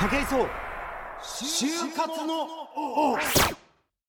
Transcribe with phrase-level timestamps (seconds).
[0.00, 0.48] 武井壮。
[1.20, 3.18] 就活の王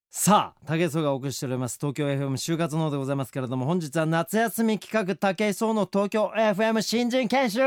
[0.10, 1.78] さあ武井壮がお送りしております。
[1.82, 7.60] 東京 FM 就活の王でございますけれども本日は夏休み企画武井壮の東京 FM 新人研修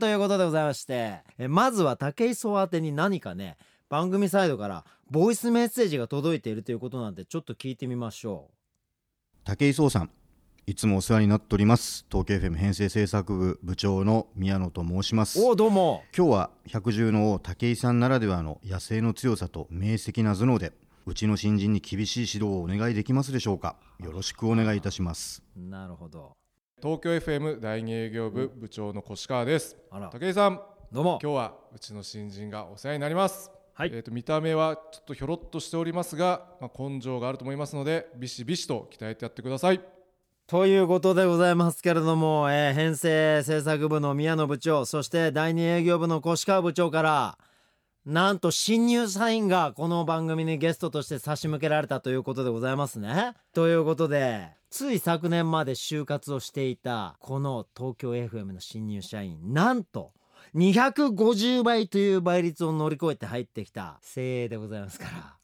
[0.00, 1.20] ということでございまして。
[1.38, 3.56] えまずは武井壮宛てに何かね
[3.88, 8.50] 番組サイドからボイスメッセージが届いているということなんでちょっと聞いてみましょ
[9.44, 10.10] 武井壮さん
[10.66, 12.06] いつもお世話になっております。
[12.10, 15.38] 東京 FM 編成制作部部長の宮野と申します。
[15.38, 16.04] うおどうも。
[16.16, 20.72] 今日は百獣の王武井さんならではの野生の強さと明晰な頭脳で
[21.04, 23.76] うちの新人に厳しい指導をお願いできますでしょうか。
[24.02, 25.42] よろしくお願いいたします。
[25.54, 26.32] なるほど。
[26.82, 29.76] 東京 FM 第二営業部部長の越川です。
[29.90, 30.08] あら。
[30.08, 30.62] 武井さん。
[30.90, 31.18] どうも。
[31.22, 33.50] 今日はうちの新人がお世話になります。
[33.74, 33.90] はい。
[33.92, 39.80] えー、と見た目はちょっとひょろっとしておりますが、まあ、根性があると思いますのでビシビシと鍛えてやってください
[40.46, 47.38] ということでございますけれども、えー編成制作部の宮野部長そして第二営業部の越川部長から
[48.04, 53.32] なんと新入社員がこの番組にゲストとして差し向けられたということでございますね。
[53.54, 60.12] ということでつい昨年まで就活をしていたこの東京 FM の新入社員なんと
[60.54, 65.36] 250倍という倍率を乗り越えて入ってきた精鋭でございますから、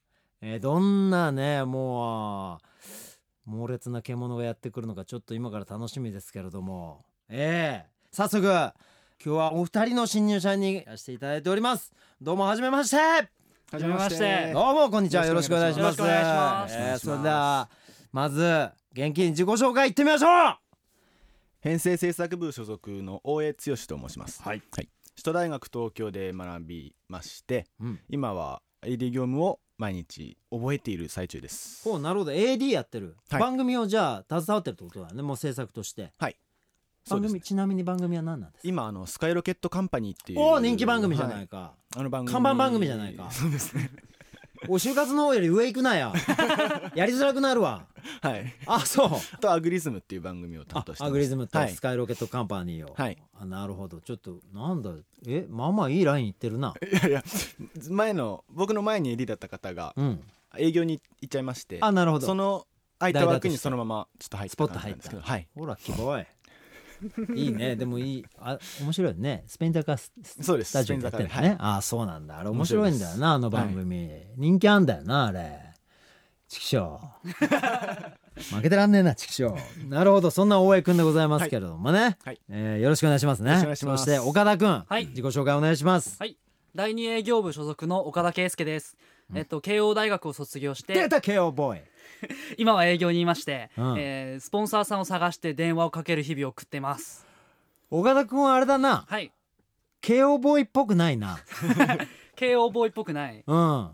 [0.43, 3.10] えーどんなねもう
[3.45, 7.05] 猛烈な獣がやってくるのかちょっと今から楽しみですけれども。
[7.29, 7.91] ええ。
[8.13, 8.73] 早速今
[9.19, 11.93] 日はお二人の新入社員にいらしていただいております。
[12.21, 12.97] どうもはじめまして。
[12.97, 14.53] はじめまして。
[14.53, 15.23] どうもこんにちは。
[15.23, 15.97] よよろしくお願いします。
[15.97, 16.75] すよろしくお願いします。
[16.77, 17.71] えーそれでは
[18.13, 20.57] まず元気に自己紹介いってみましょう。
[21.61, 24.43] 編成制作部所属の大江剛と申します。
[24.43, 24.61] はい。
[24.61, 24.89] 首
[25.23, 28.01] 都大学東京で学びまして、うん。
[28.09, 31.83] 今は AD 業務を毎日覚えている最中です。
[31.89, 32.33] ほうなるほど。
[32.33, 33.41] AD やってる、はい。
[33.41, 36.13] 番組をじゃあ携わってるってことだねもう制作として。
[36.21, 36.35] 番組、
[37.07, 37.41] そうですね。
[37.41, 38.69] ちなみに番組は何なんですか？
[38.69, 42.33] 今あのスカイロケットカンパニーっていうおお人気番組じゃないはか、あの番組。
[42.33, 43.29] 看板番組じゃないか。
[43.33, 43.91] そうですね。
[44.69, 46.13] お就活の方より上行くなや。
[46.95, 47.87] やりづらくなるわ。
[48.21, 48.53] はい。
[48.67, 49.11] あそう。
[49.33, 51.09] あとアグリズムっていう番組を担あ当してます。
[51.09, 51.73] アグリズムとはい。
[51.73, 53.19] スカイロケットカンパニーを、はい。
[53.39, 54.01] あなるほど。
[54.01, 54.93] ちょっとなんだ
[55.27, 56.75] えまあまあいいラインいってるな。
[56.83, 57.25] いやいや
[57.89, 60.23] 前の僕の前に AD だった方がうん。
[60.59, 62.27] 営業に行っちゃいまして、あなるほど。
[62.27, 62.67] その
[62.99, 65.49] 空いた枠にそのままちょっと入っスポット入ったじなんですけど、はい。
[65.55, 66.27] ほら希望い
[67.35, 67.75] いいね。
[67.77, 68.27] でもいい。
[68.39, 69.45] あ面白いね。
[69.47, 70.13] スペイン坂ス
[70.43, 70.71] そうです。
[70.71, 72.39] スタジオでやってんだね、スペイン坂ああそうなんだ。
[72.39, 73.75] あれ面白いんだよなあの番はい。
[73.75, 75.71] 組、人気あんだよなあれ。
[76.49, 78.13] チキショー。
[78.57, 79.89] 負けてらんねえなチキショー。
[79.89, 80.31] なるほど。
[80.31, 82.41] そんな大江くんでございますけれどもね、はい。
[82.49, 83.51] えーよろしくお願いしますね。
[83.51, 84.05] よろしくお願いします。
[84.05, 85.07] そして岡田くん、はい。
[85.07, 86.37] 自己紹介お願いします、はい。
[86.75, 88.97] 第二営業部所属の岡田圭介です、
[89.35, 90.95] えっと慶応大学を卒業して。
[90.95, 91.83] 出た KO ボーイ
[92.59, 93.95] 今は営業にいまして、うん。
[93.99, 97.27] えースポンサーさんを探して電話をかける日々を送ってます。
[97.91, 99.05] 岡田くんはあれだな。
[99.09, 99.33] はい。
[100.03, 101.39] KO ボーイっぽくないな。
[102.37, 103.45] 慶応ボーイっぽくない。
[103.47, 103.91] うん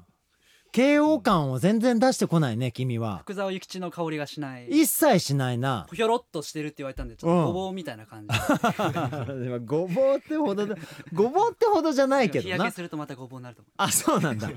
[0.77, 3.21] KO 感を全然出してこないね君は。
[3.23, 4.69] 福沢諭吉の香りがしない。
[4.69, 5.87] 一切しないな。
[5.91, 8.35] ひょろっとしてるって言われたんでちょっとごぼうみたいな感じ、
[9.65, 10.77] ごぼうってほどだ
[11.15, 12.57] ごぼうってほどじゃないけどな。
[12.57, 14.51] 日焼けするとまたごぼうになると思あそうなんだ。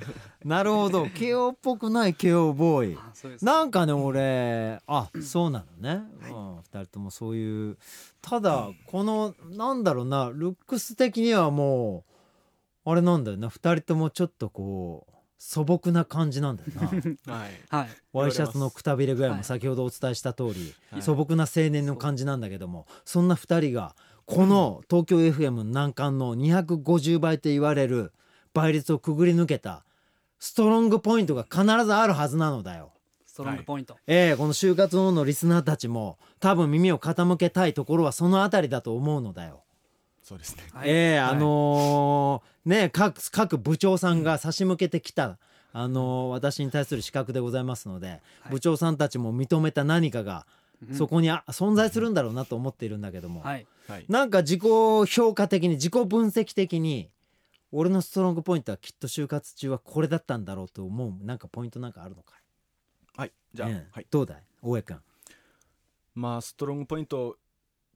[0.43, 1.05] なるほど。
[1.05, 2.97] KO っぽくない KO ボーイ。
[3.41, 7.77] なんかね俺あそうなのね、うん、2人ともそういう。
[8.21, 12.03] ただこのなんだろうなルックス的にはも
[12.85, 13.47] うあれなんだよな。
[13.47, 16.87] 2人ともちょっとこう素朴な感じなんだよな。
[17.33, 17.51] はい。
[17.69, 17.89] はい。
[18.11, 19.43] ワイシャツのくたびれ具合もはい。
[19.45, 21.01] 先ほどお伝えした通り、はい。
[21.01, 23.95] 素朴な青年の感じなんだけどもそんな2人が
[24.25, 28.11] この東京 FM 難関の250倍と言われる
[28.53, 29.85] 倍率をくぐり抜けた
[30.39, 32.91] ストロングポイントが必ずあるはずなのだよ。
[33.25, 39.63] ストロングポイント、ええこの就活王のリスナーたちも多分耳を傾けたいところはそのあたりだと思うのだよ。
[40.29, 40.63] そうですね。
[40.71, 45.39] はいええはいあのーね各各部長さんが差し向けてきた、
[45.73, 50.45] あのー私に対する資格でございますので、はい部長さんたちも認めた何かが
[50.87, 54.05] うんそこにあ存在するんだろうなと思っているんだけども、はいはい。
[54.07, 57.09] なんか自己評価的に自己分析的に
[57.71, 62.35] 俺のストロングポイントはきっと就活中はこれだったんだろうと思うなんかポイントなんかあるのか
[63.17, 63.19] い？
[63.19, 63.31] はい。
[63.53, 64.07] じゃあ、ええはい。
[64.11, 64.43] どうだい？
[64.61, 64.97] 大江君
[66.13, 67.35] まあストロングポイント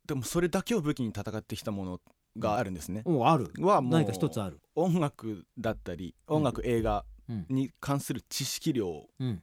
[0.05, 2.01] でもそれだけを武器に戦ってきたもの
[2.37, 3.03] があるんですね。
[3.05, 3.51] おある。
[3.59, 4.59] はもう何か一つある。
[4.75, 7.45] 音楽だったり音楽、映画うん。
[7.49, 9.41] に関する知識量うん。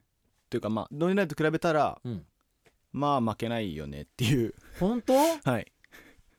[0.51, 2.27] というかまあノイナイと比べたらうん。
[2.93, 4.55] まあ負けないよねっていう。
[4.79, 5.15] 本当？
[5.45, 5.73] はい。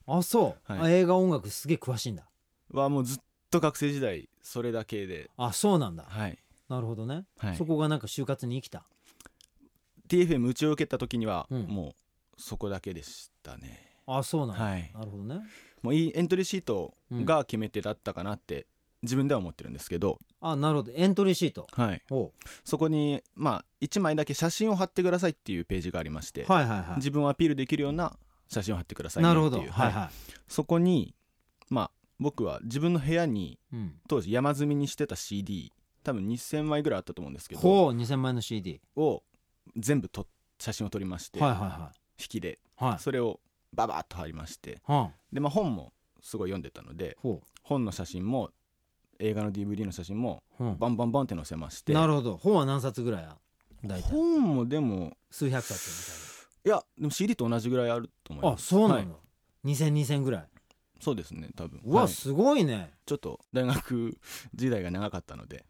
[0.07, 0.81] あそう、はい。
[0.81, 2.29] あ映画音楽すげえ詳しいんだ。
[2.71, 3.19] はもうずっ
[3.49, 5.29] と学生時代それだけで。
[5.37, 6.03] あそうなんだ。
[6.03, 6.37] はい。
[6.69, 7.57] なるほどね、はい。
[7.57, 8.85] そこがなんか就活に生きた。
[10.07, 11.63] TFM 打ちを受けた時にはうん。
[11.67, 11.95] も
[12.37, 14.91] うそこだけでしたね、あそうなんだ、はい。
[14.93, 15.41] なるほどね
[15.81, 18.67] もういいエントリーシートが決め手だったかなって
[19.03, 20.91] 自分では思ってるんですけど、あなるほど。
[20.95, 21.67] エントリーシート。
[21.71, 22.31] はい、ほ
[22.63, 26.95] そこにまあ1枚だけ写真を貼ってくださいっていうページがありまして、うはいはいはい。
[26.97, 28.15] 自分をアピールできるような
[28.47, 29.51] 写真を貼ってくださいねなっていう。
[29.51, 29.71] るほど。
[29.71, 29.91] はい。
[29.91, 30.09] はい
[30.47, 31.15] そこに
[31.69, 33.95] まあ僕は自分の部屋にうん。
[34.07, 35.73] 当時山積みにしてた CD
[36.03, 39.23] 多分2000枚ぐらいあったと思うんですけどほう2000枚の CD を
[39.77, 40.27] 全部と
[40.59, 42.59] 写真を撮りまして、はいはいは引きで。
[42.79, 42.99] いはい。
[42.99, 43.39] それを
[43.73, 44.81] ババッと貼りまして。
[44.85, 48.51] はで、まあ、本もすごい読んでたのでほ本の写真も
[49.19, 50.43] 映画の DVD の写真も
[50.79, 51.93] バンバンバンって載せまして。
[51.93, 52.37] なるほど。
[52.37, 53.37] 本は何冊ぐらいあ
[53.83, 54.09] 大体。
[54.09, 59.67] 本もでも数百冊いやでも CD と同じぐらいあると思いみたいなあますそうなの、はい。
[59.67, 60.45] 2000、2000ぐらい。
[60.99, 61.81] そうですね多分。
[61.83, 62.11] うわ、はい。
[62.11, 62.91] すごいね。
[63.05, 64.17] ちょっと大学
[64.53, 65.65] 時代が長かったので。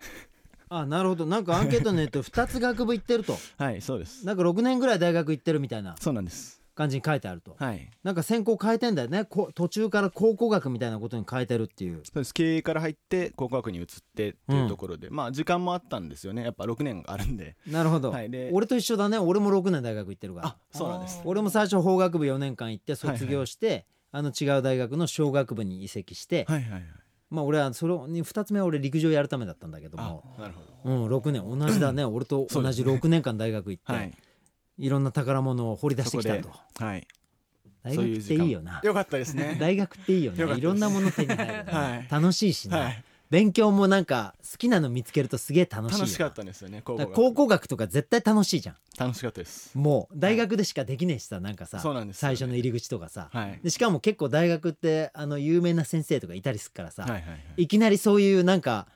[0.69, 1.25] あなるほど。
[1.25, 3.38] なんかアンケートによると2つ学部行ってると。
[3.57, 4.25] はいそうです。
[4.25, 5.95] なんか6年ぐらい大学行ってるみたいな。
[6.00, 7.56] そうなんです感じに書いてあると。
[7.57, 7.89] はい。
[8.03, 9.25] なんか専攻変えてんだよね。
[9.25, 12.01] こ途中から考古学みたいなことに変えてるっていう。
[12.03, 12.33] そうです。
[12.33, 13.85] 経営から入って考古学に移っ
[14.15, 16.44] てっていうところで、まあ時間もあったんですよね。
[16.44, 17.56] やっぱ6年あるんで。
[17.68, 18.29] なるほど、はい。
[18.29, 19.18] で俺と一緒だね。
[19.18, 20.47] 俺も6年大学行ってるから。
[20.47, 21.21] あそうなんです。
[21.25, 26.83] 俺も最初法学部4年間行って卒業して、あの違う大学の商学部に移籍して、はいはいはい。
[27.29, 31.59] まあ俺はそれに2つ目は俺陸上やるためだったんだけどあもなるほうん、6年。
[31.59, 32.03] 同じだね。
[32.03, 34.12] 俺と同じ6年間大学行って、どはい
[34.77, 36.50] い、ろんな宝物を掘り出してきたと。
[36.83, 37.07] はい。
[37.83, 38.79] 大学っていいよな。
[38.83, 39.57] よかったですね。
[39.59, 40.57] 大学っていいよね。
[40.57, 42.07] いろんなもの手に入るはい。
[42.09, 43.03] 楽しいしな、はい。
[43.31, 46.97] 勉強もなんか好きなの見つけるとすげえ楽しい楽しかったんですよね考
[47.33, 48.75] 古学とか絶対楽しいじゃん。
[49.00, 49.75] 楽しかったです。
[49.77, 51.81] もう大学でしかできねえしさなんかさ
[52.12, 53.59] 最初の入り口とかさ、はい。
[53.63, 57.63] でしかも結構大学ってあの有名な先生とかいたりするからさ、はいはいはい。
[57.63, 58.88] いきなりそういうなんか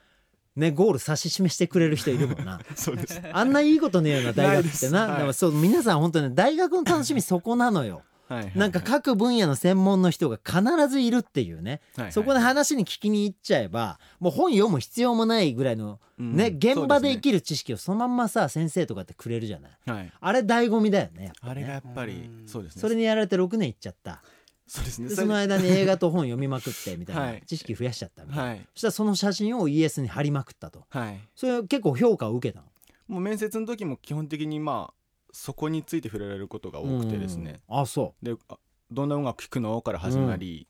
[0.56, 2.60] ねゴール指し示してくれる人いるもんな。
[2.76, 3.22] そうです。
[3.32, 4.92] あんないいことねえよな大学ってな。
[4.92, 8.04] なはいだからそう皆さん本当にね大学の楽しみそこなのよ。
[8.28, 8.44] はい。
[8.46, 8.52] はい。
[8.56, 12.06] なんか各分野の専門の人が必ずいるっていうね、はい。
[12.06, 16.36] はいそこで話に聞きに行っちゃえばもう本読む必要もないぐらいの、うん。
[16.36, 19.72] ね現場で生るきる知識をそのまんまさ先生とかってくれるじゃない。
[19.86, 20.12] はい。
[20.20, 21.52] あれ醍醐味だよねやっぱね。
[21.52, 22.82] あれがやっぱりそうですね。
[22.82, 24.22] それにやられて6年いっちゃった
[24.68, 25.10] そうですね。
[25.10, 27.44] でその間に映画と本読みまくってみたいはない。
[27.46, 28.68] 知識増やしちゃったみたいな、はい。
[28.74, 30.84] そしたらその写真を ES に貼りまくったと。
[30.90, 31.20] はい。
[31.36, 32.68] それ結構評価を受けたの？
[33.08, 34.94] もう面接の時も基本的にまあ
[35.32, 37.62] そこについて触れられることが多くてですね。
[37.70, 37.80] うん。
[37.80, 38.58] あそであ
[38.92, 39.82] どんな音楽聴くの？
[39.82, 40.68] から始まり、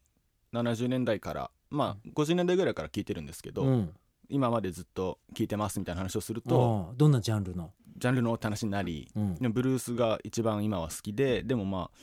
[0.53, 3.93] 70年代からまあ50年代ぐらいから聴いてるんですけど、ううん。
[4.27, 7.71] 今までずっと聴いてますみたいな話をすると、どんなジャンルの？
[7.97, 9.35] ジャンルのって話になりうん。
[9.35, 11.97] でもブルースが一番今は好きででもまあ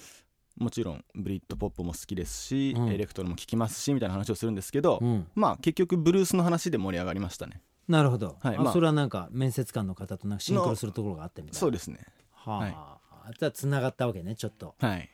[0.63, 2.89] もちろんブリットポップも好きですし、うん。
[2.91, 5.27] エレクトロも聴きますしみたいな話をするんですけど、うん。
[5.35, 7.61] まあ結局ブルースの話で盛り上がりましたね。
[7.89, 8.57] なるほど、はい。
[8.57, 8.71] まあ。
[8.71, 11.59] あそれはなんか面接官の方となんかシンクロするところがあってみたいな。
[11.59, 11.99] そうですね。
[12.33, 14.75] はあ、じゃあつながったわけねちょっと。
[14.79, 15.11] はい。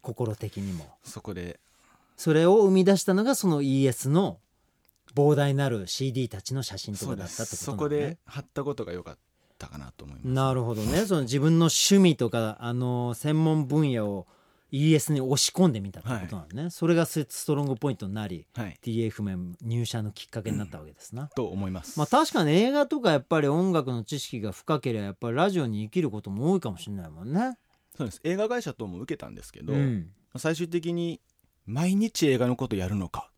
[0.00, 0.86] 心的にも。
[1.04, 1.60] そこで。
[2.16, 4.38] それを生み出したのがその ES の
[5.14, 8.10] 膨大なる CD たちの写真とそうでかだったってすそこことなのね。
[8.14, 9.18] で貼ったことが良かっ
[9.58, 10.28] たかなと思います。
[10.28, 11.06] なるほどね。
[11.06, 14.26] その自分の趣味とかあの専門分野を
[14.72, 18.78] ES に押し込んでみたってことなのね、それがスストロングポイントになりはい。
[18.82, 21.98] TF 面入社のきっかけになったわけですな、と思います。
[21.98, 27.58] まあ確かに映画とかやっぱり音楽の知識が深ければやっぱりラジオに生きることも多いかもしれないもんね。
[27.96, 28.20] そうです。
[28.24, 31.20] 映画会社とも受けたんですけど、うん、最終的に
[31.66, 33.30] 毎日映画のことやるのか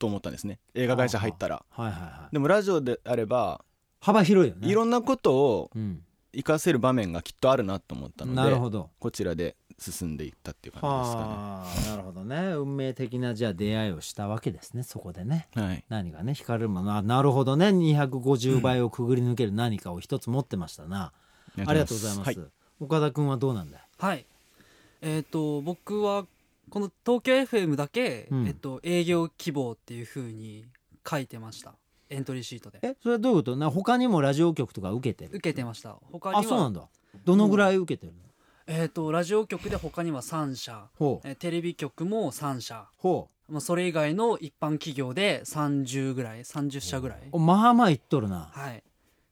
[0.00, 0.58] と思ったんですね。
[0.74, 1.64] 映画会社入ったら。
[1.70, 2.32] はいはいはい。
[2.32, 3.64] でもラジオであれば
[4.00, 4.68] 幅広いよね。
[4.68, 8.34] いろんなことをうん、活かせる場面がきっとあるなと思ったの
[8.70, 8.80] で。
[8.98, 12.36] こちらで進んでいったっていう感じですかはあなるほどね。
[12.54, 14.82] 運命的なじゃあ出会いをしたわけですね。
[14.82, 15.48] そこでね。
[15.54, 15.84] ねはい。
[15.88, 16.96] 何がね惹かれるもの。
[16.96, 17.66] あなるほどね。
[17.66, 21.12] 250倍をくぐり抜ける何かを一つ持ってましたな、
[21.58, 22.38] ありがとうございます、はい。
[22.80, 24.24] 岡田君はどうなんだよはい。
[25.02, 26.26] えっ、と僕は
[26.70, 28.46] この東京 FM だけ、うん。
[28.46, 30.64] えっと営業希望っていう風に
[31.08, 31.74] 書いてました。
[32.08, 32.78] エントリーシートで。
[32.82, 33.56] えそれはどういうこと？
[33.56, 35.30] な他にもラジオ局とか受けてる？
[35.38, 35.96] 受けてました。
[36.12, 36.82] 他にはあそうなんだ。
[37.24, 38.18] どのぐらい受けてるの、
[38.74, 40.88] えっ、とラジオ局で他には3社。
[40.98, 42.86] えーテレビ局も3社。
[42.96, 47.18] ほまあそれ以外の一般企業で30ぐらい30社ぐらい。
[47.38, 48.48] まあまあ言っとるな。
[48.50, 48.82] はい。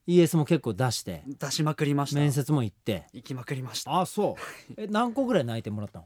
[0.07, 1.23] ES も結構出して。
[1.27, 2.21] 出しまくりました。
[2.21, 3.07] 面接も行って。
[3.15, 3.99] 行きまくりました。
[3.99, 4.75] あそう。
[4.77, 6.05] え何個ぐらい泣いてもらったの？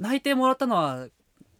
[0.00, 1.06] 内定もらったのは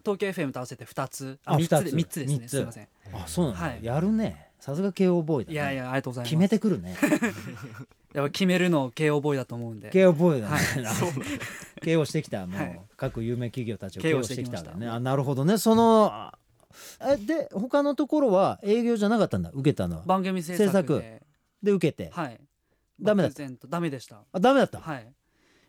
[0.02, 1.38] 東京 FM と合わせて2つ。
[1.44, 1.85] あ3つ二つ。
[1.85, 2.49] で三つですね。
[2.49, 2.88] すいません。
[3.12, 3.85] あそうなんだ、はい。
[3.85, 6.30] やるねさすが慶応ボーイだ、ね、いやいやありがとうございます。
[6.30, 6.97] 決めてくるね。
[8.14, 9.90] やっぱ決めるの慶応ボーイだと思うんで。
[9.90, 10.54] 慶応ボーイだね、
[10.87, 10.94] は
[11.83, 12.47] 慶応してきた。
[12.47, 12.80] もう、はい。
[12.97, 14.56] 各有名企業たちを慶応してきた。
[14.56, 14.88] わけね。
[14.88, 15.59] あなるほどね。
[15.59, 16.38] そのあ
[17.02, 19.50] えで他のところは営業じゃなかったんだ。
[19.52, 20.04] 受けたのは。
[20.06, 20.76] 番組制制作。
[20.78, 21.23] 作で
[21.62, 22.40] で受けて、はい。
[22.99, 23.44] ダメだった。
[23.68, 24.23] ダメでした。
[24.33, 25.12] あダメだった、はい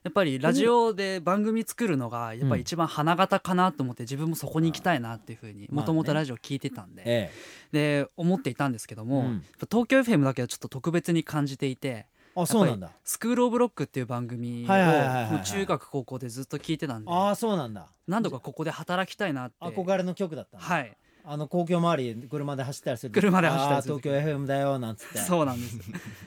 [0.06, 7.02] やっぱりラジオで番組作るのがやっぱり一番花形かなと思って自分もそこに行きたいなっていうふうにもともとラジオ聞いてたんで。
[7.06, 7.32] え
[7.72, 9.32] で思っていたんですけども、
[9.70, 12.92] 東京 FM だけはちょっと特別に感じていてえあそうなんだ。
[13.04, 17.12] スクール・オブ・ロックっていう番組を中学高校でずっと聞いてたんで。
[17.12, 17.88] ああそうなんだ。
[18.08, 19.56] 何度かここで働きたいなって。
[19.66, 20.96] 憧れの曲だったはい
[21.28, 25.18] あの公共周り車で走ったりする車で走ったりするあー東京 FM だよなんつって。
[25.20, 25.80] そうなんです。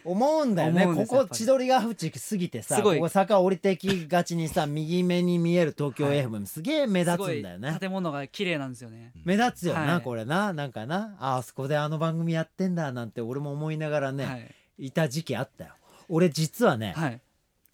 [0.04, 0.86] 思うんだよね。
[0.86, 2.96] 思うんここですやっぱり千鳥ヶ淵過ぎてさすごい。
[2.96, 6.26] ここ坂降りてきがちにさ右目に見える東京はい。
[6.26, 7.76] FM すげえ目立つんだよね。
[7.80, 9.12] 建物が綺麗なんですよね。
[9.24, 10.02] 目立つよな、はい。
[10.02, 10.52] これな。
[10.52, 11.16] なんかな。
[11.20, 14.32] ああそこであの番組やってんだなんて俺も思いながらね、は
[14.78, 14.86] い。
[14.86, 15.70] い、た時期あったよ。
[16.08, 17.20] 俺実はね、はい。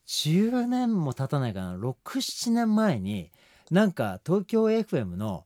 [0.07, 1.76] 10年も経たないかな。
[1.76, 3.31] 67年前に
[3.71, 5.45] なんか東京 FM の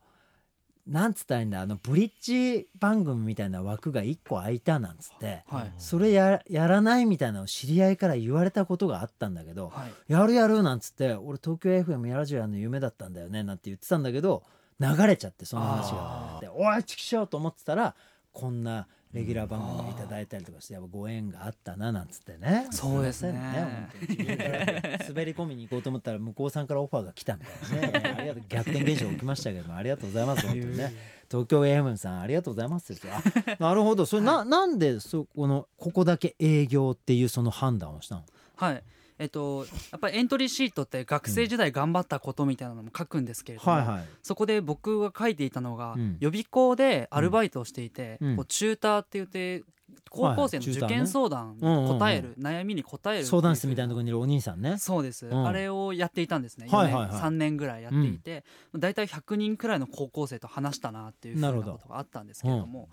[0.89, 5.73] なんつったらいいんだあのブリッジ番組みたいな枠が1個空いたなんつってはい。
[5.77, 10.13] それややらないみたいなのを知り合いから言われたことがあったんだけどはい。
[10.13, 14.43] やるやるなんつって俺東京 FM やラジオやるの夢だったんだよねなんて言ってたんだけど
[14.81, 16.39] 流れちゃってその話が。
[16.41, 17.95] でおいチキショーと思ってたら
[18.33, 22.67] こんなレギュラー番組いただいたりとかしてやっぱご縁があったななんつってね。
[22.71, 23.31] そうですね。
[23.31, 24.09] いません本当に。
[24.09, 28.15] 自分から滑り込みに行こうと思ったら向こうさんからオファーが来たみたいなね。
[28.19, 30.93] ありがとう逆転現象起きましたけどもありがとうございます本当にね。
[31.31, 33.13] 東京 FM さんありがとうございますですよ。
[33.15, 33.23] あ
[33.59, 34.05] なるほど。
[34.07, 38.25] それななんでそこのここだけ営業っていうその判断をしたの？
[38.57, 38.83] はい
[39.19, 44.05] えっとやっぱりエントリーシートって学生時代頑張ったことみたいなのも書くんですけれども、はいはい。
[44.23, 46.17] そこで僕が書いていたのが、うん。
[46.21, 48.37] 予備校でアルバイトをしていて、うん。
[48.37, 49.65] こうチューターって言って
[50.09, 54.79] 高校生の受験相談に答える、悩みに答える相談室みたいなところろにいるお兄さんね。
[54.79, 55.47] そうです、うん。
[55.47, 57.11] あれをやっていたんですね、はいはいはい。
[57.11, 58.45] 4年3年ぐらいやっていて、
[58.77, 62.89] だいたい100人くらいの高校生と話したなっていうふうなことがあったんですけれども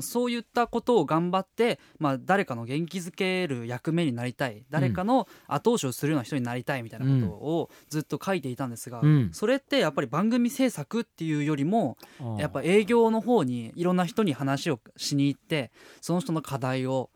[0.00, 4.64] そういったことを頑張って、まあ、誰かの元気づける役目になりたい。
[4.70, 9.30] 誰かの後押しをするような人になりたいみたいなことをずっと書いていたんですが、うん。
[9.32, 12.36] それってやっぱり番組制作っていうよりもうん。
[12.36, 17.10] やっぱ営業の方にいろんな人に話をしに行ってその人の課題を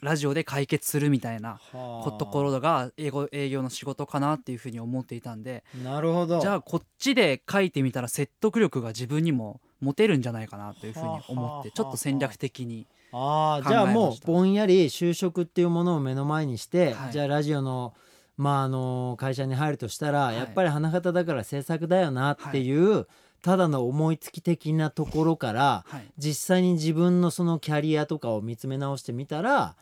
[0.00, 2.12] ラジオで解決するみたいなはあ。
[2.12, 6.40] ところが営業営業の仕事かなっていうふうに思っていたんでなるほど。
[6.40, 13.70] じゃあこっちで書いてみたら説得力が自分にも持てるんじゃないかなというふうに思ってちょっと戦略的にああ考えました。
[13.70, 17.12] じゃあもうぼんやり就職っていうものを目の前にして、はい。
[17.12, 17.92] じゃあラジオの
[18.38, 20.36] まああの会社に入るとしたら、い。
[20.36, 23.06] やっぱり花形だから制作だよなっていう、
[23.42, 26.06] ただの思いつき的なところからはい。
[26.18, 29.76] 実際に自分のそのキャリアとかを見つめ直してみたら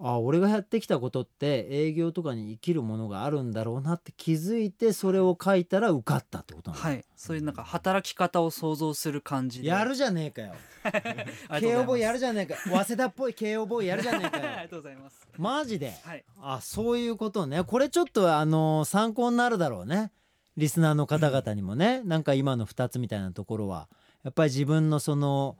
[0.00, 7.04] あ俺がやってきたことって営業とかに生きるものがあるんだろうなって気づいてそれを書いたら受かったってことなの、はい。
[7.14, 9.68] そういうなんか働き方を想像する感じで。
[9.68, 10.54] やるじゃねえかよ。
[11.60, 15.28] 慶応ボーイやるじゃねえか早稲田っぽい慶応ボーイやるじゃねえか ありよがとうございます。
[15.38, 15.92] マジで？
[16.04, 16.24] はい。
[16.42, 17.62] あそういうことね。
[17.62, 20.10] これちょっとあの参考になるだろうね
[20.56, 23.88] リスナーの方々にもねなんか今の2つみたいなところは
[24.22, 25.56] やっぱり自分のその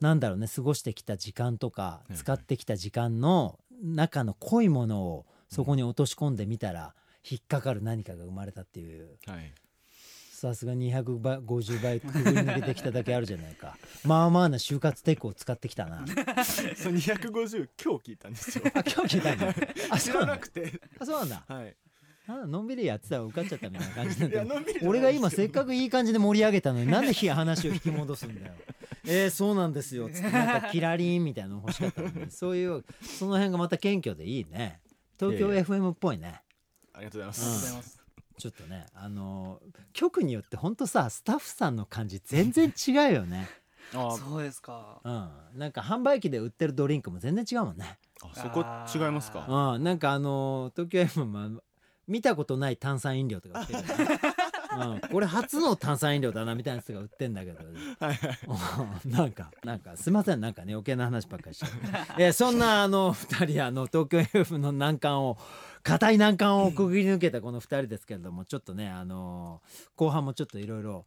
[0.00, 6.94] なんだろうね過ごしてきた時間とかい使ってきた時間の中の濃いものをそこに落とし込んでみたら
[7.28, 9.18] 引っかかる何かが生まれたっていう。
[9.26, 9.52] はい。
[10.32, 13.76] さすが250倍くぐり抜けてきただけあるじゃないか。
[14.04, 15.98] まあまあな就活テクを使ってきたな。
[16.44, 18.64] そう250今日聞いたんですよ。
[18.74, 19.48] あ今日聞いたんだ。
[19.90, 20.26] あ知そうなだ。
[20.28, 20.80] らなんくて。
[20.98, 21.44] あそうなんだ。
[21.46, 21.76] はい
[22.30, 28.54] なんだのんびりやってたら受かっちゃったみたいな感じなん俺が今せっかくいい感じで盛り上げたのになんで話を引き戻すんだよ。
[29.04, 30.08] えー、そうなんですよ。
[30.08, 32.30] つってなんかキラリンみたいなの欲しかったのに。
[32.30, 34.80] そういうその辺がまた謙虚でいいね。
[35.18, 36.40] 東京 FM っぽいね
[36.92, 37.74] ありがとうございまありがとうございす。
[37.76, 38.00] ます
[38.38, 43.48] ちょっとねあのー局によってほんとさスタッフさんの感じ全然違うよね。
[43.92, 45.00] あそうですか。
[45.02, 45.58] うん。
[45.58, 47.98] なんか販売機で売ってるドリンクも全然違うもんね。
[48.22, 49.74] あそこ違いますか。
[49.74, 49.82] うん。
[49.82, 51.62] なんかあのー東京 FM は
[52.10, 53.78] 見たことない炭酸飲料とか売ってる。
[53.78, 54.20] よ ね
[54.72, 58.38] うん、これ初の炭酸飲料だなみたいなやつが売ってんだけどはいはい。
[59.04, 61.66] う んなんかなんかすいませんなんかね余計な話ばっかりして、
[62.18, 65.38] えーそんなあの 2人あの東京 FM の難関を
[65.82, 71.04] 硬い難関をくぐり抜けたこの2人ですけれどもちょっとねあのー後半もちょっといろいろ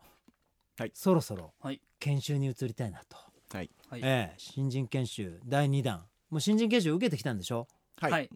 [0.77, 0.91] はい。
[0.93, 1.81] そろそろはい。
[2.00, 3.15] 研修に移りたいなと、
[3.55, 3.69] はい。
[3.89, 4.01] はい。
[4.03, 6.05] ええ新人研修第2弾。
[6.29, 7.67] もう新人研修受けてきたんでしょ？
[8.01, 8.29] はい、はい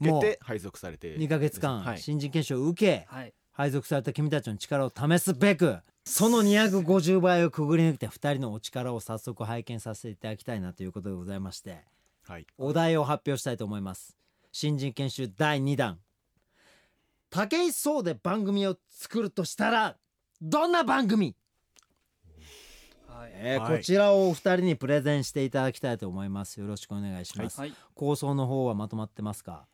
[0.00, 1.98] 受けて配属されて2ヶ月間、はい。
[1.98, 3.34] 新人研修を受けはい。
[3.52, 11.84] 配属された君たちの力を試すべくその250倍をくぐり抜けた2人のお力を早速拝見させていただきたいなということでございまして
[12.26, 12.46] はい。
[12.56, 14.16] お題を発表したいと思います。
[14.52, 15.98] 新人研修第2弾。
[17.30, 19.96] 武井壮で番組を作るとしたら
[20.40, 21.34] どんな番組、
[23.06, 23.30] はい。
[23.34, 23.78] えーはい。
[23.78, 26.60] こちらをお二人にプレゼンしていただきたいと思います。
[26.60, 27.74] よろしくお願いします、はい。
[27.94, 29.66] 構想の方はまとまってますか？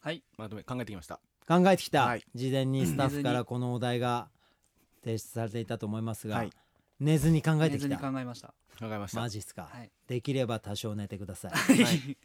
[0.00, 0.22] はい。
[0.36, 1.20] まとめ考えてきました。
[1.46, 2.24] 考えてきた、はい。
[2.34, 4.28] 事前にスタッフからこのお題が
[5.04, 6.50] 提出されていたと思いますが、はい。
[6.98, 8.48] 寝ずに考え寝ずにてきた考えました。
[8.78, 9.20] 考えました。
[9.20, 9.90] マジっすか、はい。
[10.06, 11.52] できれば多少寝てください。
[11.52, 12.16] はい。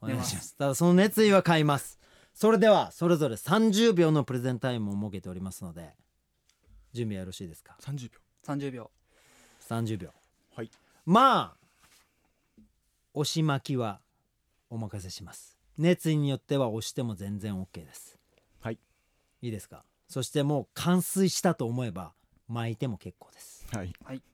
[0.00, 0.56] お願いします。
[0.56, 1.98] ただその熱意は買います。
[2.34, 5.94] それではそれぞれ30秒のプレゼンタイムを設けておりますので
[6.92, 8.18] 準備はよろしいですか？30秒。
[8.44, 8.90] 30秒。
[9.68, 10.08] 30秒。
[10.56, 10.70] はい。
[11.06, 11.64] まあ
[13.14, 14.00] 押し巻きは
[14.68, 18.18] お任せします熱意によっては押しても全然 OK です。
[18.60, 18.78] はい。
[19.42, 19.84] いいですか？
[20.08, 22.12] そしてもう完遂したと思えば
[22.48, 23.66] 巻いても結構です。
[23.72, 23.92] はい。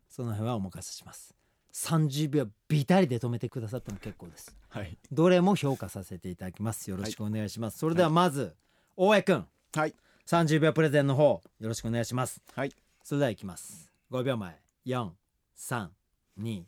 [0.08, 1.34] その辺はお任せします。
[1.72, 4.54] 30秒ビタリで止めてくださっても結構です。
[4.68, 4.98] はい。
[5.12, 6.90] どれも評価させていただきます。
[6.90, 8.54] よろしくお願いします、それではまず
[8.96, 9.46] 大江くん。
[9.74, 9.94] はい。
[10.26, 12.42] 30秒プレゼンの方よろしくお願いします。
[12.54, 12.72] はい。
[13.02, 13.90] それではいきます。
[14.10, 14.60] 5秒前。
[14.86, 16.64] 432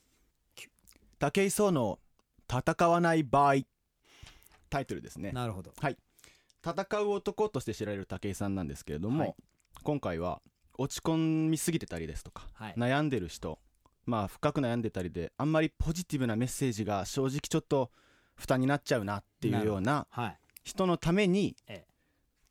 [1.19, 1.99] 武井壮の
[2.49, 3.55] 戦わない場合
[4.73, 5.33] タイトルですね。
[5.33, 5.73] なるほど。
[6.65, 9.35] 戦う男として知られる武井さんなんですけれども、はい。
[9.83, 10.41] 今回は
[10.79, 12.75] 落ち込みすぎてたりですとか、はい。
[12.77, 13.59] 悩んでる人
[14.07, 17.91] まあ深く悩んでたりであんまりポジティブなメッセージが正直ちょっと
[18.35, 20.39] 負担になっちゃうなっていうようなはい。
[20.65, 21.85] 人のためにえ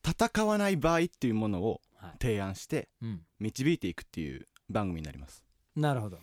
[0.05, 2.11] 戦わない場合っていうものをはい。
[2.21, 3.21] 提案してうん。
[3.39, 5.43] 導いていくっていう番組になります。
[5.75, 6.19] なるほど。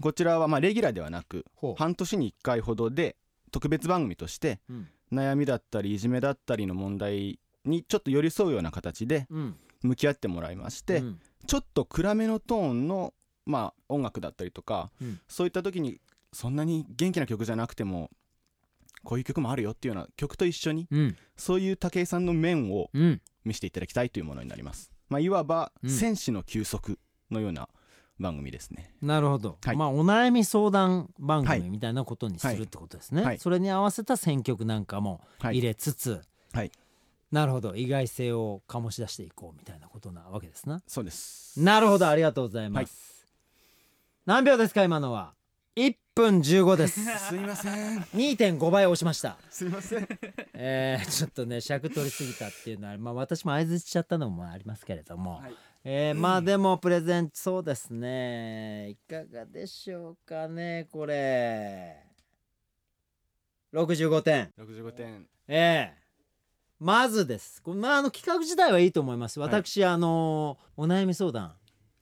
[0.00, 3.16] こちらはまあレギュラーではなく半年に1回ほどで
[3.50, 9.56] 特別番組としてうん悩みだったりいじめだったりの問題にちょっと寄り添うような形でうん。
[9.82, 11.20] 向き合ってもらいまして、うん。
[11.46, 15.20] ちょっと暗めのトーンの、まあ、音楽だったりとか、うん。
[15.28, 16.00] そういった時に
[16.32, 18.10] そんなに元気な曲じゃなくても
[19.04, 21.16] こういう曲もあるよっていうような曲と一緒にうん。
[21.36, 23.20] そういう武井さんの面をうん。
[23.44, 25.90] 見せていただきたいというものになります、まあ、いわばうん。
[25.90, 26.98] 戦士の休息
[27.30, 27.68] のような
[28.18, 29.76] 番組ですね、なるほど、はい。
[29.76, 31.58] まあお悩み相談番はい。
[31.58, 33.38] 組みたいなことにするってことですね、はい。
[33.38, 35.58] それに合わせた選曲なんかもはい。
[35.58, 36.72] 入れつつ、はい。
[37.30, 37.74] なるほど。
[37.74, 40.82] 意外性を醸し出していこうみたいなことなわけですな。
[40.86, 41.60] そうです。
[41.60, 42.08] なるほど。
[42.08, 43.26] ありがとうございます、
[44.24, 44.36] はい。
[44.38, 45.34] 何秒ですか今のは
[45.76, 47.04] ？1分15です。
[47.28, 48.00] すいません。
[48.14, 49.36] 2.5倍押しました。
[49.50, 50.08] すいません。
[50.54, 55.54] えー、ちょっとね尺取りすぎたっていうのはまあ私も相づちしちゃったのもありますけれども、はい
[55.88, 58.88] えーまあでもプレゼンそうですね。
[58.90, 62.02] いかがでしょうかねこれ。
[63.72, 64.52] 65点。
[64.58, 65.28] 65点。
[65.46, 65.94] ええ。
[66.80, 67.62] まずです。
[67.64, 69.38] まああの企画自体はいいと思います。
[69.38, 69.48] はい。
[69.48, 71.54] 私、あのお悩み相談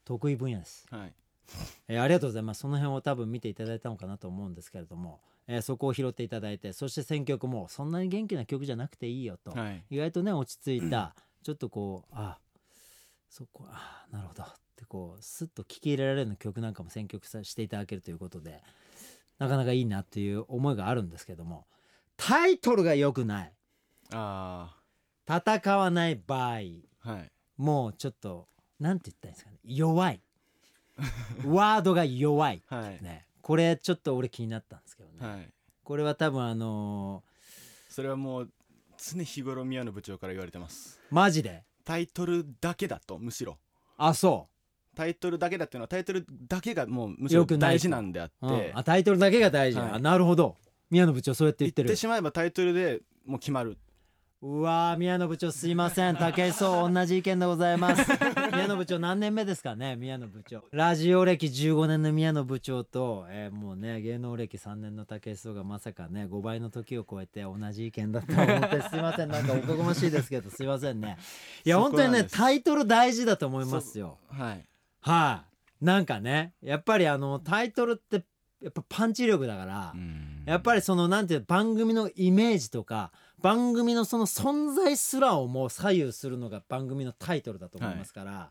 [0.07, 0.87] 得意分野です。
[0.90, 1.12] はい。
[1.88, 2.61] えーありがとうございます。
[2.61, 9.85] その辺を多分見ていただいたのかなと思うんですけれども、えーそこを拾っていただいてそして選曲もそんなに元気な曲じゃなくていいよと、はい。
[9.90, 11.14] 意外とね落ち着いた。
[11.42, 12.38] ちょっとこうあ
[13.37, 14.44] そこあなるほど。
[14.44, 18.62] ってこうスッと聴き入れられるような曲なんかも選曲さしていただけるということで
[19.40, 21.66] なかなかいいなっていう思いがあるんですけども
[22.16, 23.53] タイトルが良くない。
[24.12, 24.77] あ
[25.29, 26.59] 戦わない場合。
[27.03, 27.33] あはい。
[27.57, 28.47] もうちょっと
[28.79, 29.59] なんて言ったらいいんですかね。
[29.64, 30.23] 弱い。
[31.44, 32.62] ワードが弱い。
[32.68, 33.03] はい。
[33.03, 33.27] ね。
[33.42, 35.53] これちょっと俺気になったんですけどね、はい。
[35.83, 37.25] これは多分あの
[37.88, 38.53] それはもう
[38.97, 41.01] 常日頃宮野部長から言われてます。
[41.11, 41.64] ーマジで？
[41.85, 43.59] タイトルだけだとむしろ。
[43.97, 44.49] あそ
[44.94, 48.35] タイトルだけだっていうのはタイトルだけがもうむしろ大事なんであって。
[48.42, 48.70] う、うん。
[48.75, 49.90] あタイトルだけが大事、はい。
[49.94, 50.57] あなるほど。
[50.90, 51.88] 宮野部長そうやって言ってる。
[51.88, 53.77] 言ってしまえばタイトルでもう決まる
[54.46, 56.16] うわー宮野部長すいません。
[56.16, 58.07] 武井壮同じ意見でございます。
[58.52, 60.62] 宮野部長何年目ですかね宮野部長。
[60.70, 69.30] ラジオ歴15年の宮野部長と、えーもうね芸能歴3年の武井壮がまさかね5倍の時を超えて同じ意見だと思って すいません。
[69.30, 71.16] なんかおこがましいですけどすいませんね。
[71.64, 74.18] いやそ本当にねタイトル大事だと思いますよ。
[74.28, 74.64] はい。
[75.00, 75.44] は
[75.80, 78.22] い、なんかねやっぱりあのタイトルって
[78.61, 79.94] やっぱパンチ力だから、
[80.44, 83.11] やっぱりそのなんていうの番組のイメージとか
[83.44, 88.48] 番組のその存在すらをもう左右するのが番組のタイトルだと思いますから、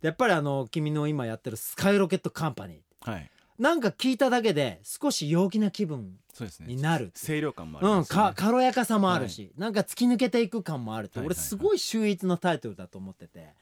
[0.00, 3.10] でやっぱりあの君の今やってるスカイロケットカンパニー。
[3.12, 3.30] はい。
[3.56, 6.74] なんか聞いただけで少し陽気な気分そうですね。
[6.74, 11.38] になる清涼感もありうん、か軽やかさもあるし、なんか突き抜けていく感もあるって、はいはいはい。
[11.38, 13.54] 俺すごい秀逸なタイトルだと思ってて、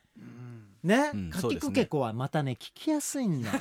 [0.82, 3.58] ね、うんかきくけこはまたね聞きやすいんだよ。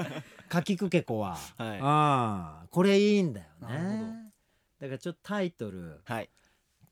[0.48, 1.78] かきくけこは、はい。
[1.82, 4.32] ああこれいいんだよなるほね
[4.80, 6.00] だからちょっとタイトル。
[6.06, 6.30] はい「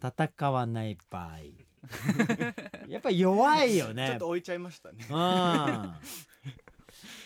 [0.02, 1.38] 戦わない場合」
[2.88, 5.06] やっぱ弱いよちょねっと置いちゃいましたね。
[5.08, 5.14] うん。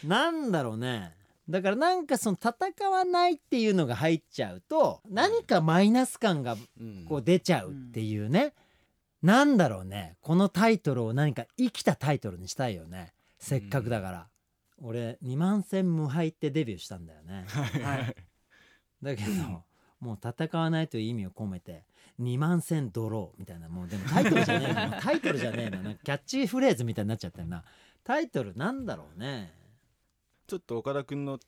[0.08, 1.14] なんだろうね。
[1.48, 7.04] だからなんかその戦わないっていうのが入っちゃうと何かマイナス感がうん。
[7.06, 8.54] こう出ちゃうっていうね、
[9.22, 10.16] なんだろうね。
[10.20, 13.12] このタイトルを何か生きたタイトルにしたいよね。
[13.38, 14.28] せっかくだから、
[14.78, 17.44] 俺2万戦無敗ってデビューしたんだよね。
[17.48, 18.16] はい。
[19.02, 19.64] だけど、
[20.00, 21.84] もう戦わないという意味を込めて
[22.20, 25.00] 2万戦ドローみたいなもうでもタイトルじゃねえな。
[25.00, 27.64] タイトルじゃねえななキャッチフレーズみたいになっちゃってるな。
[28.05, 29.53] タイトルなんだろうね。
[30.46, 31.38] ちょっと岡田君の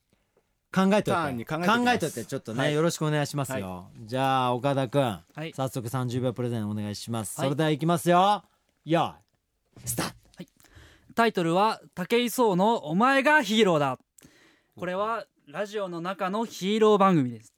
[0.74, 1.44] 考えといて。
[1.44, 2.74] 考えといてちょっとね、はい。
[2.74, 5.52] よろしくお願いしますよ、じゃあ岡田君、はい。
[5.54, 8.44] 早速30秒プレゼンお願いします、はいそれではいきますよ。
[8.84, 9.14] よ
[9.84, 10.16] いスタート。
[11.14, 13.98] タイトルは武井壮のお前がヒーローだ。
[14.76, 17.54] これはラジオの中のヒーロー番組です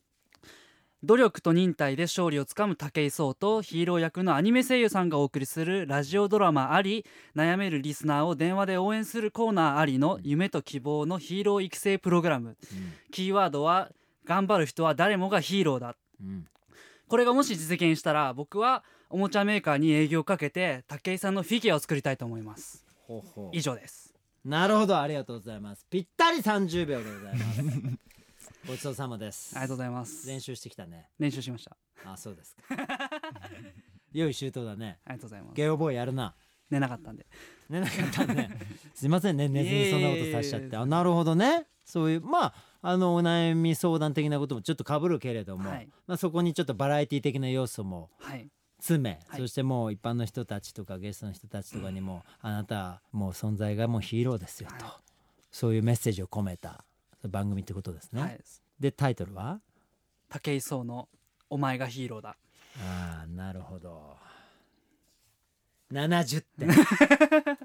[1.04, 7.06] 努力と忍耐で勝利をつかむ武井壮とヒーロー役のアニメ声優さんがお送りするラジオドラマあり
[7.36, 12.56] 悩めるリスナーを電話で応援するコーナーありの夢と希望のヒーロー育成プログラム。
[13.12, 13.90] キーワードは
[14.24, 15.94] 頑張る人は誰もがヒーローだ。
[16.20, 16.46] うん。
[17.06, 22.84] これがもし実現したら僕はおもちゃメーカーに営業をかけて武井さんのフィギュアを作りたいと思います。
[23.06, 23.50] ほうほう。
[23.52, 24.12] 以上です。
[24.44, 25.86] なるほどありがとうございます。
[25.88, 27.62] ぴったり30秒でございます
[28.66, 29.52] ごちそうさまです。
[29.56, 30.28] ありがとうございます。
[30.28, 31.08] 練習してきたね。
[31.18, 31.76] 練習しました。
[32.04, 32.62] あそうですか。
[34.12, 34.98] 良い周到だね。
[35.04, 35.54] ありがとうございます。
[35.54, 36.34] ゲオボーイやるな。
[36.70, 37.26] 寝なかったんで。
[37.68, 38.50] 寝なかったね。
[38.94, 39.48] すいませんね。
[39.48, 40.76] 寝ずにそんなことさせちゃって。
[40.76, 41.66] あなるほどね。
[41.84, 45.88] そういうまああのお悩み相談的なこともちょっとかぶるけれども、はい。
[46.06, 48.48] まあ、そこにちょっとバラエティ的な要素もはい。
[48.78, 49.40] 詰め、はい。
[49.40, 54.94] そしてもう一般の人たちとかゲストの人たちとかにも、あなたはもう存在がもうヒーローですよと、はい。
[55.50, 56.84] そういうメッセージを込めた
[57.26, 58.40] 番組ってことですね、はい。
[58.78, 59.60] でタイトルは？
[60.28, 61.08] 武井壮の
[61.50, 62.36] お前がヒーローだ。
[62.80, 64.16] ああなるほど。
[65.90, 66.68] 70点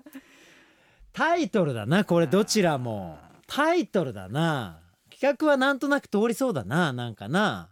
[1.12, 3.20] タイトルだなこれどちらも。
[3.46, 4.80] タイトルだな。
[5.12, 7.70] 企画はなんとなく通りそうだななんかな。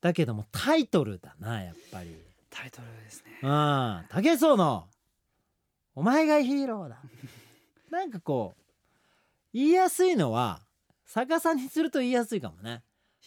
[0.00, 2.16] だけどもタイトルだなやっぱり。
[2.50, 3.38] タイトルですね。
[3.42, 4.88] うん武井壮の
[5.94, 7.00] 「お前がヒーローだ」
[7.90, 8.62] なんかこう
[9.52, 10.60] 言いやすいのは
[11.06, 12.82] 逆さにすると言いやすいかもね。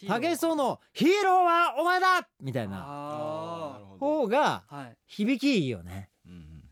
[0.06, 2.84] 武井壮の「ヒーローはお前だ!」みたいな。
[2.84, 4.64] あ方が
[5.06, 6.10] 響きいいよね。
[6.26, 6.62] うん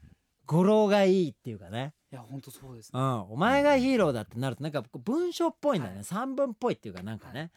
[0.47, 3.01] 語呂がいいっていうかね、いや本当そうですね。
[3.01, 7.51] うん、お前がヒーローだってなるとなんか文章っぽいんだよね、三文っぽいっていうかなんかね、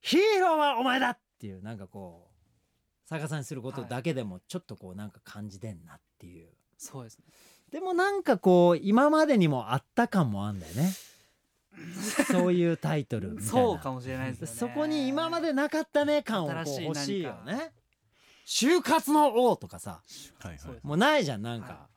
[0.00, 6.50] ヒーローはお前だっていうなんかこう逆さにすることだけでもちょっとこうなんか感じてんなっていう。
[6.78, 7.24] そうですね。
[7.72, 10.92] でもなんかこう今までにもあった感もあんだよね
[12.30, 13.50] そういうタイトルみたいな。
[13.50, 14.52] そうかもしれないですよね。
[14.52, 17.72] そこに今までなかったね感をこう欲しいよ何ね。
[18.46, 20.02] 就活の王とかさ
[20.40, 20.84] はいそうです。
[20.84, 21.88] もうないじゃんなんか、は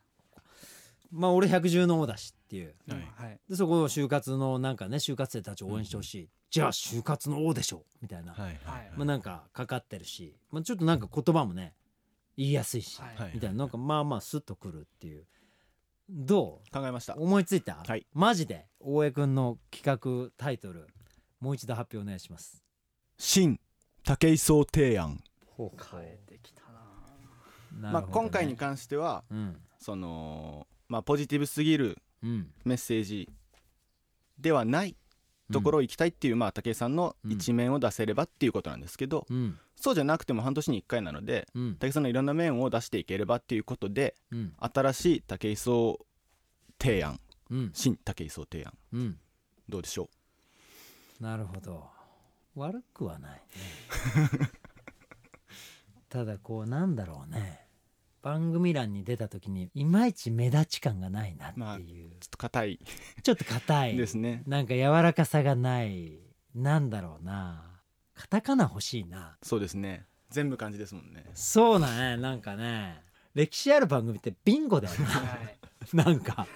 [1.12, 2.76] まあ俺百獣の王だしっていう。
[2.88, 3.00] はい。
[3.16, 3.40] はい。
[3.50, 11.74] でそこを就活のなんかね就活生たちを応援してほしい、じゃあ就活の王でしょみたいな、はいはいまあなんかかかってるし、まあ、ちょっとなんか言葉もね
[12.38, 13.16] 言いやすいし、はい。
[13.22, 13.58] はいみたいな。
[13.58, 15.26] なんかまあまあスッとくるっていう
[16.14, 17.16] ど考えました。
[17.16, 18.06] う思いついた、はい。
[18.14, 20.88] マジで大江くんの企画タイトル
[21.40, 22.64] もう一度発表お願いします。
[23.18, 23.60] 新
[24.04, 25.22] 武井壮提案。
[25.48, 25.84] ほう。
[25.92, 26.62] 変えてきた
[27.82, 27.92] な。
[27.92, 29.58] まあ今回に関してはうん。
[29.80, 32.52] そのまあポジティブすぎるうん。
[32.64, 33.30] メッセージ
[34.40, 34.96] ではない
[35.52, 41.76] ところを行きたいっていう、まあ武井さんの一面を出せればっていうことなんですけど、うんそうじゃなくても半年に1回なのでうん。
[41.76, 44.54] 武井さんのいろんな面を出していければっていうことでうん。
[44.58, 46.00] 新しい武井壮
[46.80, 47.20] 提案。
[47.52, 47.72] うん。
[47.74, 48.72] 新武井壮提案。
[48.94, 49.18] うん。
[49.68, 50.10] どうでしょ
[51.20, 51.86] なるほど。
[52.56, 53.40] 悪くはないね。
[56.08, 57.68] ただこうなんだろうね。
[58.22, 62.80] 番組欄に出た時にいまいち目立ち感がないなっていう、まあうちょっと硬い。
[63.22, 63.98] ちょっと硬い。
[64.00, 64.44] ですね。
[64.48, 66.20] なんか柔らかさがない。
[66.56, 67.73] なんだろうな
[68.24, 69.36] カタカナ欲しいな。
[69.44, 70.06] そうですね。
[70.30, 71.26] 全部漢字ですもんね。
[71.34, 72.16] そうだね。
[72.16, 73.02] なんかね。
[73.36, 75.58] 歴史ある番組ってビンゴだよはい。
[75.94, 76.48] ななんか。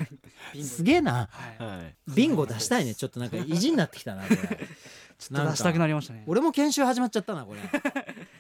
[0.64, 0.82] す。
[0.84, 1.28] げえな。
[1.30, 1.64] はい。
[1.64, 2.96] はいビンゴ出したいね。
[2.96, 4.38] ちょっとなんか意地になってきたなこれ。
[5.20, 6.24] ちょっと出したくなりましたね。
[6.26, 7.60] 俺も研修始まっちゃったなこれ。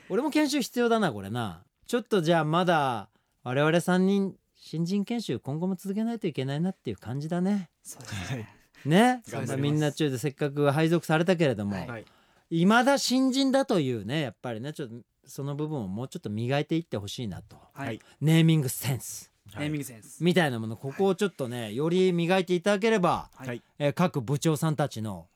[0.08, 1.66] 俺も研修必要だなこれな。
[1.86, 3.10] ちょっとじゃあまだ
[3.44, 7.70] 我々3人新人研修今後も続けないといけないなっていう感じだね。
[7.84, 8.50] そうですね。
[8.86, 9.24] ね。
[9.58, 12.06] みんな中でせっかく配属されたけれども、はい
[12.50, 17.58] はいいまだ新人だというねやっぱりねちょっとその部分をもうちょっと磨いていってほしいなと。
[17.74, 18.00] はい。
[18.22, 19.30] ネーミングセンス。
[19.58, 20.24] ネーミングセンス。
[20.24, 20.78] みたいなもの。
[20.78, 23.48] ここをちょっとねより磨いていただければ、はい。
[23.48, 25.28] はいえー各部長さんたちの、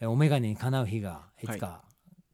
[0.00, 1.82] えーお眼鏡にかなう日がいつか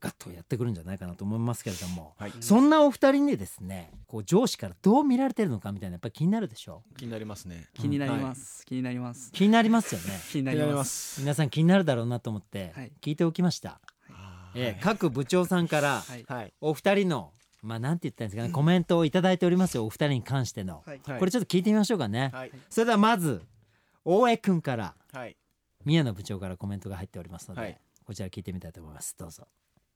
[0.04, 2.32] ガッとやってくるんじゃないかなと思いますけれども、はい。
[2.40, 7.68] そんなお二人にですねこう上司からどう見られてるのかみたいなやっぱり気になるでしょ気になりますね。
[7.72, 8.66] 気になります。
[8.66, 9.32] 気になります。
[9.32, 10.20] 気になりますよね。
[10.30, 11.14] 気になりりまます。
[11.14, 12.92] す皆さん気になるだろうなと思ってはい。
[13.00, 13.80] 聞いておきました、
[14.54, 16.24] えー各部長さんからはい。
[16.28, 16.52] はい。
[16.60, 21.00] お二人のまあなんて言ったらいいんですかねコメントをいただいておりますよお二人に関しての、はい。
[21.06, 21.18] はい。
[21.18, 22.50] これちょっと聞いてみましょうかね、はい。
[22.68, 23.42] それではまず
[24.04, 25.36] 大江くんからはい。
[25.84, 27.78] 宮野部長からコメントが入っておりますので、はい。
[28.04, 29.14] こちら聞いてみたいと思います。
[29.18, 29.46] どうぞ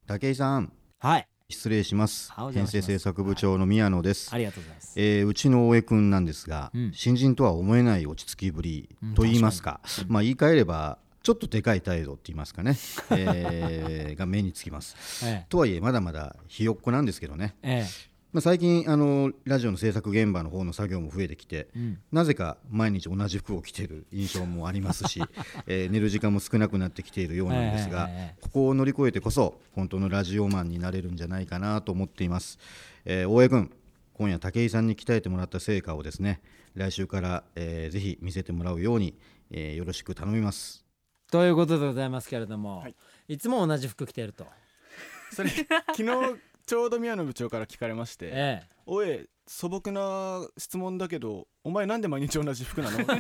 [0.08, 0.72] 武井さん。
[1.00, 1.28] はい。
[1.50, 2.32] 失礼します。
[2.54, 4.94] 編成制作部長の宮野です、ありがとうございます。
[4.98, 6.92] えーうちの大江くんなんですが、うん。
[6.94, 12.78] 新人とは思えない落ち着きぶりと言いますか,、まあ言い換えればちょっとでかい態度って言いますかね、
[13.12, 14.96] えーが目につきます。
[15.26, 15.44] え。
[15.50, 21.98] とはいえまだまだひよっこなんですけどね、ええまあ、最近あのラジオの制作現場の方の作業も増えてきて、えうん。
[22.12, 25.22] なぜか毎日同じ服を着ている印象もありますし、
[25.66, 32.58] えー寝る時間も少なくなってきているようなんですが、ええここを乗り越えてこそ本当のラジオマンになれるんじゃないかなと思っています、
[33.06, 33.70] えー大江君
[34.12, 36.42] 今夜武井さんに鍛えてもらった成果をですね
[36.74, 39.14] 来週から、えーぜひ見せてもらうように、
[39.50, 40.84] えーよろしく頼みます。
[41.30, 42.94] ということでございますけれども、はい。
[43.28, 44.46] い、つも同じ服着てると。
[45.30, 46.04] それ昨日
[46.68, 52.98] ちょうど宮野部長から聞かれましてえ「おい素朴な質問だけどお前なんで毎日同じ服なの?
[53.00, 53.16] 」って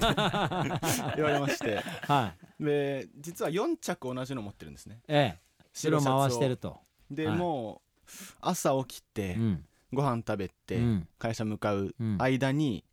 [1.16, 1.70] 言われまして。
[1.70, 2.64] えはい。
[2.64, 5.00] で実は4着同じの持ってるんですね。
[5.08, 5.40] ええ。
[5.72, 6.78] 白回してると、
[7.10, 7.38] で、はい。
[7.38, 8.10] もう
[8.42, 9.64] 朝起きてうん。
[9.94, 11.08] ご飯食べてうん。
[11.18, 12.16] 会社向かううん。
[12.20, 12.84] 間に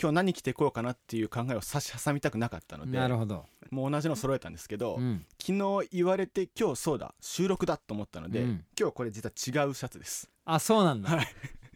[0.00, 8.64] 今日何着てこようかなっていう考えを差し挟みたくなかったのでなるほど、もう同じの揃えたんですけど、うん、昨日言われて今日そうだ収録だと思ったので、うん。
[8.78, 10.30] 今日これ実は違うシャツです。
[10.46, 11.10] あそうなんだ。
[11.10, 11.26] はい。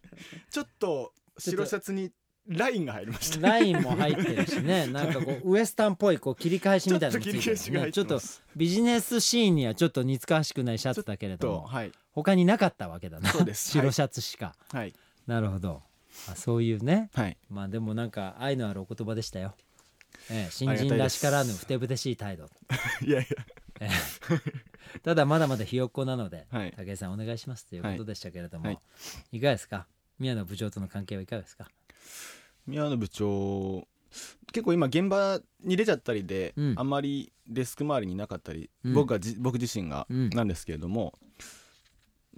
[0.50, 2.12] ちょっと白シャツに
[2.46, 3.46] ラインが入りました。
[3.46, 4.86] ラインも入ってるしね。
[4.92, 8.20] なんかこうウエスタンっぽいこう切り返しみたいなのついてるちょっと切り返しが入ちょってと
[8.56, 11.92] ビジネスシーンにはちょっと似つかわしくないシャツだけれどもとはい。
[12.12, 13.30] 他になかったわけだな。
[13.30, 13.70] そうです。
[13.70, 14.94] 白シャツしか、はい。
[15.26, 15.82] なるほど
[16.30, 17.10] あそういうね。
[17.14, 17.36] はい。
[17.50, 19.54] まあでもなんか愛のあるお言葉でしたよ、
[20.30, 22.48] ええ、新人らしからぬふてぶてしい態度、
[23.04, 23.26] いやい
[23.80, 23.90] ええ。
[25.02, 26.72] ただまだまだひよっこなので、はい。
[26.76, 28.78] 武井さんお願いしますということでしたけれども、はい。
[29.32, 29.86] い、かがですか？
[30.18, 31.68] 宮野部長との関係はいかがですか？
[32.66, 33.86] 宮野部長
[34.52, 36.74] 結構今現場に出ちゃったりで、うん。
[36.76, 38.94] あんまりデスク周りにいなかったり、うん。
[38.94, 40.30] 僕がじ僕自身がうん。
[40.30, 41.18] なんですけれども、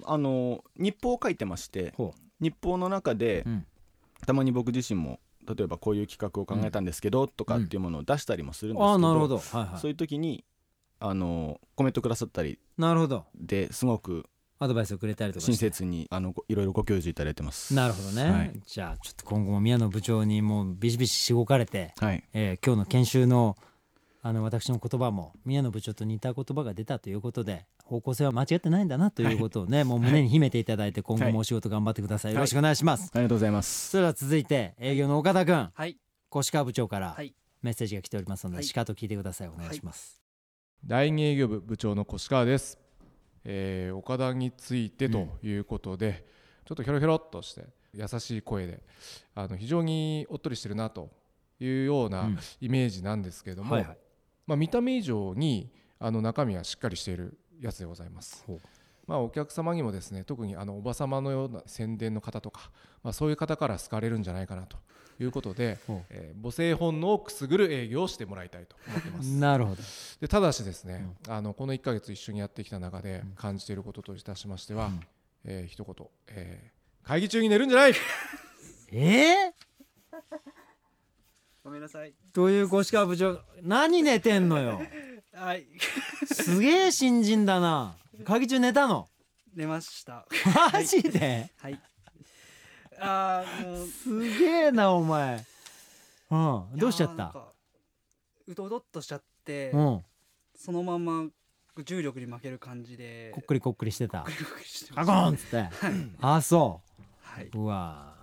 [0.05, 3.67] あの日報を書いてましてほ日報の中で、う、うん、
[4.27, 9.39] たまに僕自身も例えばこういう企画を考えたんですけど、とかっていうものを出したりもするんですけど,、ああなるほど。
[9.39, 9.81] はいはい。
[9.81, 10.45] そういう時に
[10.99, 13.25] あのコメントくださったりなるほど。
[13.35, 14.27] ですごく
[14.59, 17.75] アドバイスをくれたりとか親切にあのごいろいろご教授いただいてます。
[17.75, 18.61] なるほどね、はい。
[18.67, 23.57] じゃあちょっと今後も宮野部長にもうビシビシしごかれて、はい、えー今日の研修の
[24.23, 33.91] あの私の言葉も宮野部長と似た言葉が出たということで方向性は間違ってないんだなということをね、もう胸に秘めていただいて今後もお仕事頑張ってください、はいよろしくお願いします、ありがとうございます。
[33.91, 35.71] それでは続いて営業の岡田君。
[35.73, 35.97] はい。
[36.37, 37.33] 越川部長からはい。
[37.63, 38.65] メッセージが来ておりますので、はい。
[38.65, 39.49] しかと聞いてください。
[39.49, 40.21] お願いします、
[40.85, 42.79] 第二営業部部長の越川です、
[43.45, 46.27] えー岡田についてということで、
[46.65, 48.83] ちょっとひょろひょろっとして優しい声で
[49.35, 51.11] あの非常におっとりしてるなと
[51.61, 52.39] いうよううなん。
[52.61, 53.99] イメージなんですけれども、はいはい。
[54.47, 58.45] まあ、見た目以上にあの中身はしっかりしているやつでございます。
[59.07, 62.73] まあ、お客様にもですね特にあのおば様のような宣伝の方とか、
[63.05, 64.77] まあ、そういう方から好かれるんじゃないかなと
[65.21, 65.79] いうことで
[66.11, 69.29] えー母性本能をくすぐる営業をしてもらいたいと思ってます。
[69.39, 69.83] なるほど。
[70.21, 74.91] でただしですね、あのこの1ヶ月一緒にやってきた中で感じていることといたしましては、
[75.45, 77.93] えー一言、えー会議中に寝るんじゃない！
[78.91, 79.53] え
[81.63, 82.09] ごめんなさい。
[82.09, 84.81] ー、という越川部長何寝てんのよ？
[85.37, 85.67] はい。
[86.25, 87.95] すげえ新人だな。
[88.25, 89.07] 会議中寝たの？
[89.55, 90.27] 寝ました。
[90.73, 91.51] マジで？
[91.59, 91.79] はい。
[92.99, 93.87] あーもう。
[93.87, 95.45] すげえなお前。
[96.31, 96.65] うん。
[96.77, 97.35] どうしちゃった？
[98.47, 100.05] うとうとっとしちゃって、うん。
[100.57, 101.29] そのまま
[101.85, 104.25] 重力に負ける感じでこっくりこっくりしてた。
[104.95, 105.69] カコーンっつって。
[106.23, 106.81] あそ
[107.21, 107.51] はい。
[107.55, 108.15] ううわ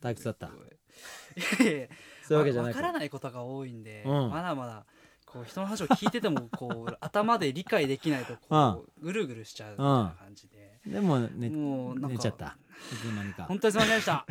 [0.00, 0.08] ー。
[0.08, 0.46] 退屈だった。
[0.46, 1.88] いやいや
[2.26, 4.30] そういうわけじゃなくわからないことが多いんで、うん。
[4.30, 4.86] まだまだ
[5.32, 12.56] こう人の話を聞いててもこう 頭で理解できないとこうぐるぐるしちゃうみたいな感じで、でも寝もうなんか寝ちゃった。
[12.92, 13.44] いつの間にか。
[13.44, 14.26] 本当にすみませんでした。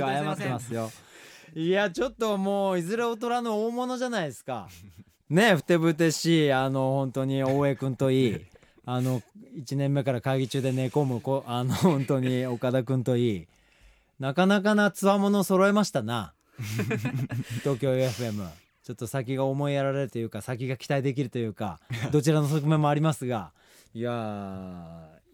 [0.00, 0.90] 謝ってますよ。
[1.54, 4.68] いやちょっともういずれ大人の大物じゃないですか。
[5.30, 8.46] ねふてぶてしいあの本当に大江君といい。
[8.84, 9.22] あの
[9.56, 13.46] 1年目から会議中で寝込むこあの本当に岡田君といい。
[14.18, 16.34] なかなかなつわもの揃えましたな。
[17.62, 21.78] 東京 FM ちょっと先が思いやられるというか先が期待できるというか
[22.10, 23.52] どちらの側面もありますが。
[23.92, 24.10] いや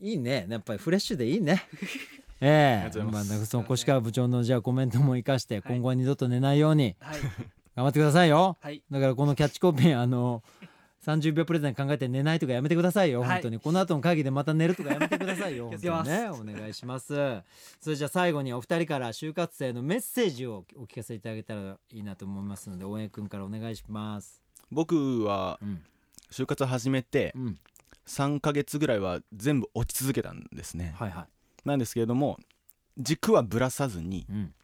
[0.00, 0.46] ーいいね。
[0.48, 1.62] やっぱりフレッシュでいいね。
[2.42, 2.74] ええ。
[2.74, 7.20] ありがとうございまあ、その越川部長のじゃあコメントも生かして今後は二度と寝ないようにはい。
[7.76, 8.56] 頑張ってくださいよ。
[8.60, 8.82] はい。
[8.90, 10.42] だからこのキャッチコピーあの
[11.04, 13.28] 30秒プレゼン考えて寝ないとかやめてくださいよ、はい。
[13.30, 13.60] 本当に。
[13.60, 16.28] この後の会議でまた寝るとかやめてくださいよ 本当にね。
[16.30, 17.14] お願いします。
[17.80, 24.42] それじゃあ最後にお二人から就活生のメッセージをお聞かせいただけたらいいなと思いますので大江君からお願いします。
[24.70, 25.82] 僕はうん。
[26.30, 27.58] 就活始めてうん。
[28.06, 31.26] 3ヶ月ぐらいは全部落ち続けたんですね、はいは
[31.64, 32.38] なんですけれども
[32.98, 34.54] 軸はぶらさずにいうん。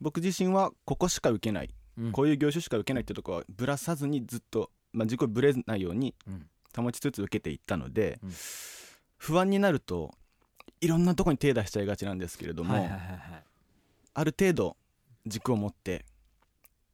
[0.00, 2.12] 僕自身はここしか受けない、うん。
[2.12, 6.46] こういう業種しか受けないってとこはぶらさずにずっと、まあ、軸をぶれないようにうん。
[6.76, 8.32] 保ちつつ受けていったので、うん。
[9.16, 10.14] 不安になると
[10.80, 13.18] いろんなとこに手出しちゃいがちなんですけれども、はいはいはいはい。
[14.14, 14.76] ある程度
[15.26, 16.04] 軸を持って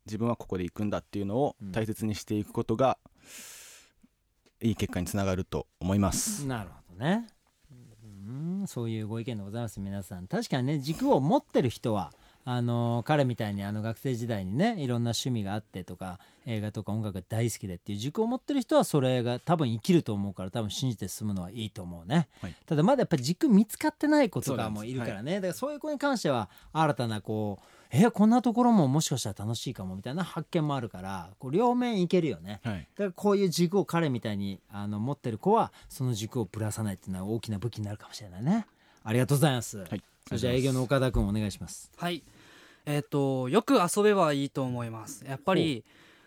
[0.06, 1.72] 自分はここで行くんだっていうのをうん。
[1.72, 2.98] 大切にしていくことが、
[4.60, 6.46] いい結果につながると思います。
[6.46, 7.26] なるほどね。
[8.24, 10.26] うんそういうご意見でございます皆さん。
[10.26, 12.12] 確かにね軸を持ってる人は
[12.44, 22.54] あの彼みたいにあの学生時代にねいろんな趣味があってとか映画とか音楽が大好きでっていう軸を持ってる人はそれが多分生きると思うから多分信じて進むのはいいと思うね、はい。
[22.66, 32.60] ただまだやっぱり軸見つかってない子とかもいるからね、だからそういう子に関しては新たなこうえこんなところももしかしたら楽しいかもみたいな発見もあるからこう両面いけるよね。
[32.64, 38.66] はい、だからこういう軸を彼みたいにあの持ってる子はその軸をぶらさないっていうのは大きな武器になるかもしれないね。
[39.04, 41.90] ありがとうございます、はい、それじゃあ営業の岡田君お願いします。
[41.96, 42.22] はい。
[42.86, 45.24] えっ、とよく遊べばいいと思います。
[45.24, 45.84] やっぱり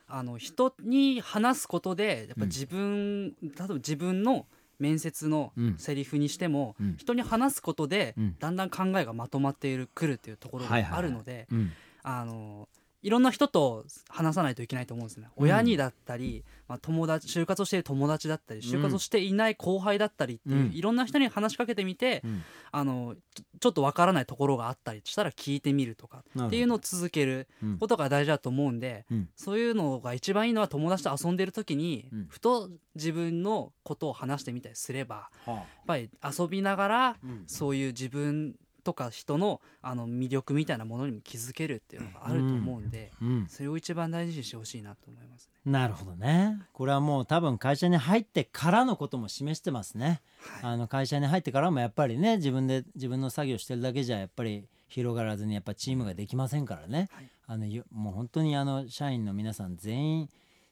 [0.08, 4.46] あの人に話すことでやっぱ自分、例えば自分の
[4.80, 5.78] 面接のうん。
[5.78, 6.96] セリフにしても、うん。
[6.98, 8.36] 人に話すことで、うん。
[8.40, 11.00] だんだん考えがまとまっているくるっていうところがはいはいはい。
[11.00, 11.72] あるので、うん。
[12.04, 12.68] あの
[13.06, 15.44] いろんな人と話さないといけないと思うんですね、うん。
[15.44, 20.74] 親にだったり、まあ、友達就活をしている友達だったり就活をしていない後輩だったりっていう、うん。
[20.74, 22.44] いろんな人に話しかけてみて、うん。
[22.72, 23.16] あの
[23.60, 27.78] ちょっとわからないところがあったりしたら聞いてみるとかっていうのを続けるうん。
[27.78, 29.30] ことが大事だと思うんで、うん。
[29.36, 32.26] そういうのが一番いいのは友達と遊んでる時に、うん。
[32.28, 37.44] ふと自分のことを話してみたりすればはやっぱり遊びながらうん。
[37.46, 45.72] そういう自分とか人のあの魅力みたいなものにも気づけるっていうのがあると思うんで、うんそれを一番大事にしてほしいなと思いますね。
[45.72, 46.62] なるほどね。
[46.72, 50.22] これはもう多分会社に入ってからのことも示してますね。
[50.62, 57.30] あの会社に入ってからもやっぱりね自分で自分の作業してるだけじゃやっぱり広がらずにやっぱチームができませんからね、はい。
[57.48, 60.30] あのゆもう本当にあの社員の皆さん全員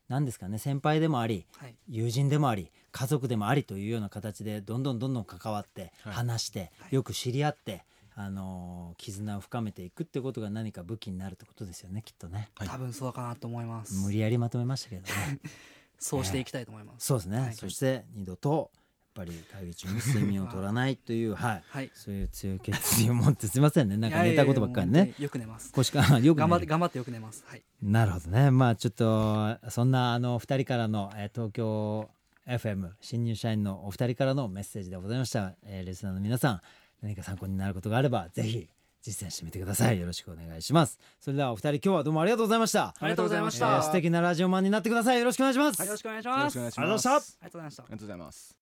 [0.10, 1.76] 何ですかね先輩でもありはい。
[1.89, 6.13] 友人でもあり家族でもありというような形でどんどんどんどん関わってはい。
[6.13, 6.95] 話して、はい。
[6.95, 7.84] よく知り合って、
[8.15, 13.93] あのー絆を深めていくってことが何か武器になるってことですよねきっとねはい多分そうかなと思います。
[13.95, 15.39] 無理やりまとめましたけどね
[15.99, 17.06] そうしていきたいと思います。
[17.06, 18.71] そうですね、はいそして二度と
[19.15, 21.91] やっぱり会議中に睡眠を取らないというはいはい。
[21.93, 25.71] そういう強い決意を持ってすいませんね なんか寝たことばっかりねよく寝ます。
[25.71, 27.43] 腰かよく頑張って頑張ってよく寝ます。
[27.47, 27.63] はい。
[27.82, 32.10] なるほどねまあちょっとそんなあの2人からの、えー東京
[32.45, 36.62] FM 新入社員のお二人からのメッセージでございました、えーリスナーの皆さん
[37.04, 38.68] 何か参考になることがあればぜひ
[39.02, 43.80] 実践してみてくださいよろしくお願いしますそれではお二人今日はどうもありがとうございましたありがとうございましえた。
[43.80, 46.58] ー素敵なラジオマンになってくださいよろしくお願いします、はい、よろしくお願いします。
[46.58, 47.12] ありがとうございました。
[47.12, 47.86] ありがとうございましたあ。
[47.88, 48.56] りがとうございます。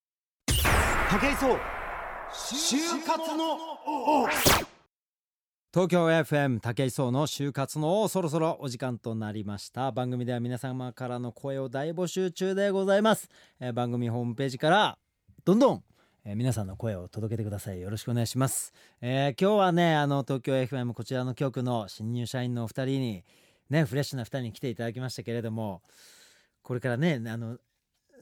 [1.10, 1.58] 武井壮
[2.32, 3.52] 就活の
[3.86, 4.28] 王
[5.74, 13.28] 東京 FM 武井壮の就活の王そろそろお時間となりました番組では皆様からの声を大募集中でございます、
[13.60, 14.98] えー番組ホームページから
[15.44, 15.82] どんどん、
[16.24, 17.80] えー皆さんの声を届けてください。
[17.80, 23.24] よろしくお願いします、えー今日はねあの東京 FM こちらの局の新入社員のお二人に
[23.70, 25.82] ねフレッシュな二人に来ていただきましたけれども
[26.62, 27.58] これからねあの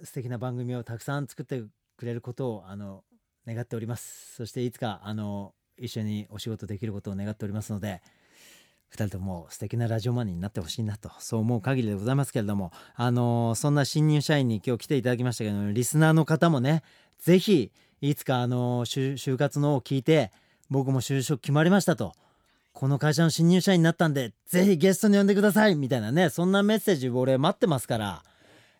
[0.02, 1.62] 素敵な番組をたくさん作って
[1.98, 3.04] くれることをあの
[3.46, 4.34] 願っております。
[4.34, 8.00] そしていつかあの一緒にお仕事できることを願っておりますので
[8.92, 16.82] 2人とも素敵なラジオマンになってほしいなとそう思う限りでございますけれどもあのそんな新入社員に今日来ていただきましたけどリスナーの方もね
[17.18, 20.32] ぜひいつかあの就活のを聞いて
[20.70, 22.14] 僕も就職決まりましたと。
[22.72, 28.22] この会社の新入社員になったんでぜひゲストに呼んでくださいみたいなねそんなメッセージ俺待ってますから。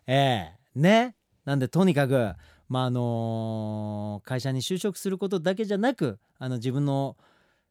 [0.07, 0.79] ええ。
[0.79, 1.15] ね。
[1.45, 2.33] なんでとにかく
[2.69, 7.17] まああの会社に就職することだけじゃなくあの自分の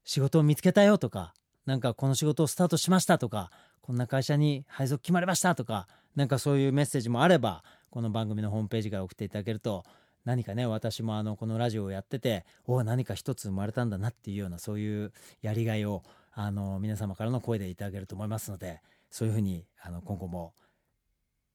[0.04, 1.34] 仕事を見つけたよとか
[1.66, 9.84] なんかこの仕事をスタートしましたとかこんな会社に配属決まりましたとかなんかそういうメッセージもあればこの番組のホームページから送っていただけると
[10.24, 16.02] 何かね私もあのこのラジオをやっててお何か一つ生まれたんだなっていうようなそういうやりがいを
[16.32, 18.80] あの皆様からの声でいただけると思いますので
[19.10, 20.52] そういうふうにあの今後も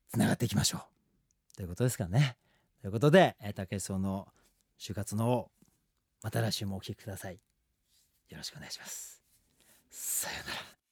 [0.10, 0.80] つながっていきましょ
[1.54, 2.36] うということですかね。
[2.82, 4.28] ということで、えー、竹井壮の
[4.80, 5.50] 就活の
[6.22, 7.40] また来週もお聞きください。
[8.30, 9.22] よろしくお願いします。
[9.90, 10.85] さようなら。